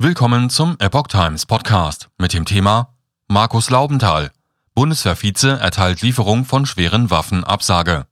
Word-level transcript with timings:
Willkommen 0.00 0.48
zum 0.48 0.76
Epoch 0.78 1.08
Times 1.08 1.44
Podcast 1.44 2.08
mit 2.18 2.32
dem 2.32 2.44
Thema 2.44 2.94
Markus 3.26 3.68
Laubenthal. 3.68 4.30
Bundeswehrvize 4.72 5.58
erteilt 5.58 6.02
Lieferung 6.02 6.44
von 6.44 6.66
schweren 6.66 7.10
Waffen 7.10 7.42
Absage. 7.42 8.06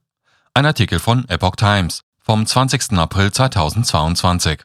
Ein 0.53 0.65
Artikel 0.65 0.99
von 0.99 1.23
Epoch 1.29 1.55
Times 1.55 2.03
vom 2.19 2.45
20. 2.45 2.91
April 2.97 3.31
2022. 3.31 4.63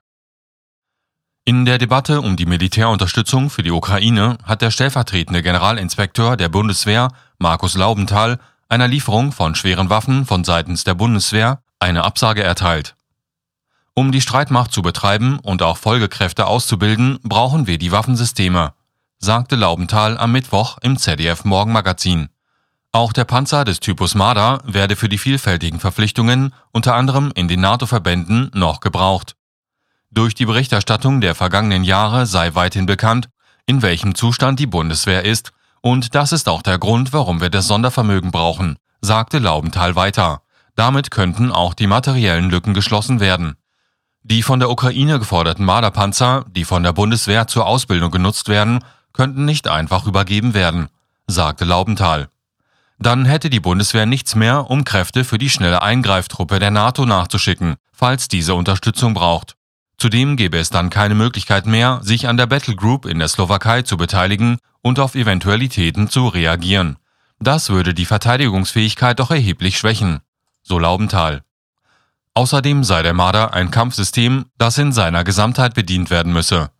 In 1.45 1.65
der 1.65 1.79
Debatte 1.79 2.23
um 2.23 2.35
die 2.35 2.45
Militärunterstützung 2.45 3.51
für 3.51 3.63
die 3.63 3.71
Ukraine 3.71 4.37
hat 4.43 4.61
der 4.61 4.73
stellvertretende 4.73 5.45
Generalinspekteur 5.45 6.37
der 6.37 6.49
Bundeswehr, 6.49 7.07
Markus 7.39 7.77
Laubenthal, 7.77 8.41
einer 8.69 8.89
Lieferung 8.89 9.31
von 9.31 9.55
schweren 9.55 9.91
Waffen 9.91 10.27
von 10.27 10.43
seitens 10.43 10.83
der 10.83 10.95
Bundeswehr 10.95 11.63
eine 11.79 12.03
Absage 12.03 12.43
erteilt. 12.43 12.97
Um 13.95 14.11
die 14.11 14.23
Streitmacht 14.23 14.73
zu 14.73 14.81
betreiben 14.81 15.39
und 15.41 15.63
auch 15.63 15.77
Folgekräfte 15.77 16.47
auszubilden, 16.47 17.19
brauchen 17.23 17.67
wir 17.67 17.77
die 17.77 17.93
Waffensysteme, 17.93 18.73
sagte 19.19 19.55
Laubenthal 19.55 20.17
am 20.17 20.33
Mittwoch 20.33 20.79
im 20.81 20.97
ZDF 20.97 21.45
Morgenmagazin. 21.45 22.31
Auch 22.91 23.13
der 23.13 23.25
Panzer 23.25 23.65
des 23.65 23.81
Typus 23.81 24.15
Marder 24.15 24.61
werde 24.65 24.97
für 24.97 25.09
die 25.09 25.19
vielfältigen 25.19 25.79
Verpflichtungen, 25.79 26.55
unter 26.73 26.95
anderem 26.95 27.33
in 27.35 27.49
den 27.49 27.61
NATO-Verbänden, 27.61 28.51
noch 28.55 28.81
gebraucht. 28.81 29.37
Durch 30.11 30.35
die 30.35 30.47
Berichterstattung 30.47 31.21
der 31.21 31.35
vergangenen 31.35 31.85
Jahre 31.85 32.27
sei 32.27 32.55
weithin 32.55 32.87
bekannt, 32.87 33.29
in 33.67 33.83
welchem 33.83 34.15
Zustand 34.15 34.59
die 34.59 34.67
Bundeswehr 34.67 35.25
ist, 35.25 35.53
und 35.81 36.15
das 36.15 36.33
ist 36.33 36.49
auch 36.49 36.63
der 36.63 36.79
Grund, 36.79 37.13
warum 37.13 37.41
wir 37.41 37.51
das 37.51 37.67
Sondervermögen 37.67 38.31
brauchen, 38.31 38.77
sagte 39.01 39.39
Laubenthal 39.39 39.97
weiter. 39.97 40.43
Damit 40.77 41.11
könnten 41.11 41.51
auch 41.51 41.75
die 41.75 41.87
materiellen 41.87 42.51
Lücken 42.51 42.73
geschlossen 42.73 43.21
werden. 43.21 43.57
Die 44.25 44.43
von 44.43 44.61
der 44.61 44.71
Ukraine 44.71 45.19
geforderten 45.19 45.65
Marderpanzer, 45.65 46.45
die 46.49 46.65
von 46.65 46.85
der 46.85 46.93
Bundeswehr 46.93 47.49
zur 47.49 47.67
Ausbildung 47.67 48.13
genutzt 48.13 48.49
werden, 48.49 48.85
könnten 49.13 49.45
nicht 49.45 49.69
einfach 49.69 50.07
übergeben 50.07 50.55
werden, 50.55 50.89
sagte 51.27 51.65
Laubenthal. 51.65 52.29
Dann 52.99 53.25
hätte 53.25 53.51
die 53.51 53.59
Bundeswehr 53.59 54.07
nichts 54.07 54.37
mehr, 54.37 54.71
um 54.71 54.85
Kräfte 54.85 55.25
für 55.25 55.39
die 55.39 55.51
schnelle 55.51 55.83
Eingreiftruppe 55.83 56.61
der 56.61 56.71
NATO 56.71 57.05
nachzuschicken, 57.05 57.75
falls 57.93 58.29
diese 58.29 58.55
Unterstützung 58.55 59.13
braucht. 59.13 59.57
Zudem 59.99 60.37
gäbe 60.37 60.59
es 60.59 60.71
dann 60.71 60.89
keine 60.89 61.17
Möglichkeit 61.17 61.67
mehr, 61.67 62.01
sich 62.03 62.29
an 62.29 62.37
der 62.37 62.47
Battle 62.47 62.77
Group 62.77 63.07
in 63.07 63.19
der 63.19 63.29
Slowakei 63.29 63.83
zu 63.83 63.97
beteiligen 63.97 64.59
und 64.83 65.01
auf 65.01 65.17
Eventualitäten 65.17 66.09
zu 66.09 66.29
reagieren. 66.29 66.97
Das 67.41 67.71
würde 67.71 67.93
die 67.93 68.05
Verteidigungsfähigkeit 68.05 69.19
doch 69.19 69.33
erheblich 69.33 69.79
schwächen, 69.79 70.21
so 70.63 70.79
Laubenthal. 70.79 71.43
Außerdem 72.35 72.83
sei 72.83 73.03
der 73.03 73.13
Marder 73.13 73.53
ein 73.53 73.71
Kampfsystem, 73.71 74.47
das 74.57 74.79
in 74.79 74.93
seiner 74.93 75.23
Gesamtheit 75.23 75.75
bedient 75.75 76.11
werden 76.11 76.33
müsse. 76.33 76.71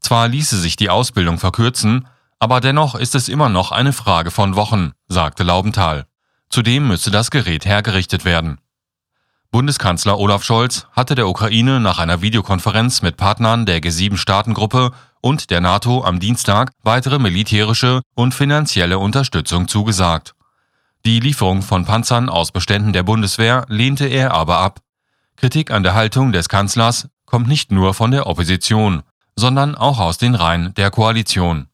Zwar 0.00 0.28
ließe 0.28 0.58
sich 0.58 0.76
die 0.76 0.90
Ausbildung 0.90 1.38
verkürzen, 1.38 2.06
aber 2.38 2.60
dennoch 2.60 2.94
ist 2.94 3.14
es 3.14 3.28
immer 3.28 3.48
noch 3.48 3.72
eine 3.72 3.92
Frage 3.92 4.30
von 4.30 4.54
Wochen, 4.54 4.92
sagte 5.08 5.42
Laubenthal. 5.42 6.06
Zudem 6.50 6.88
müsse 6.88 7.10
das 7.10 7.30
Gerät 7.30 7.64
hergerichtet 7.64 8.24
werden. 8.24 8.58
Bundeskanzler 9.50 10.18
Olaf 10.18 10.44
Scholz 10.44 10.86
hatte 10.92 11.14
der 11.14 11.26
Ukraine 11.26 11.80
nach 11.80 11.98
einer 11.98 12.20
Videokonferenz 12.20 13.00
mit 13.00 13.16
Partnern 13.16 13.64
der 13.64 13.80
G7-Staatengruppe 13.80 14.92
und 15.22 15.50
der 15.50 15.62
NATO 15.62 16.04
am 16.04 16.20
Dienstag 16.20 16.70
weitere 16.82 17.18
militärische 17.18 18.02
und 18.14 18.34
finanzielle 18.34 18.98
Unterstützung 18.98 19.66
zugesagt. 19.66 20.34
Die 21.06 21.20
Lieferung 21.20 21.62
von 21.62 21.86
Panzern 21.86 22.28
aus 22.28 22.52
Beständen 22.52 22.92
der 22.92 23.04
Bundeswehr 23.04 23.64
lehnte 23.68 24.06
er 24.06 24.34
aber 24.34 24.58
ab, 24.58 24.80
Kritik 25.40 25.70
an 25.70 25.84
der 25.84 25.94
Haltung 25.94 26.32
des 26.32 26.48
Kanzlers 26.48 27.08
kommt 27.24 27.46
nicht 27.46 27.70
nur 27.70 27.94
von 27.94 28.10
der 28.10 28.26
Opposition, 28.26 29.04
sondern 29.36 29.76
auch 29.76 30.00
aus 30.00 30.18
den 30.18 30.34
Reihen 30.34 30.74
der 30.74 30.90
Koalition. 30.90 31.68